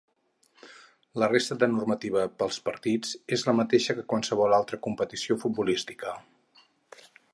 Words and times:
La 1.23 1.27
resta 1.33 1.57
de 1.63 1.67
normativa 1.73 2.23
pels 2.39 2.57
partits 2.69 3.11
és 3.37 3.45
la 3.49 3.55
mateixa 3.59 3.97
que 3.99 4.03
en 4.07 4.09
qualsevol 4.15 4.57
altra 4.61 4.81
competició 4.89 5.39
futbolística. 5.45 6.17